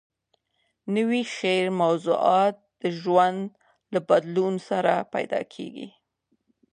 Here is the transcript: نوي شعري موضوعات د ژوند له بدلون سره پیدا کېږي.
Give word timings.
نوي 0.95 1.21
شعري 1.35 1.71
موضوعات 1.83 2.55
د 2.81 2.83
ژوند 2.99 3.39
له 3.93 3.99
بدلون 4.09 4.53
سره 4.69 4.93
پیدا 5.13 5.41
کېږي. 5.53 5.87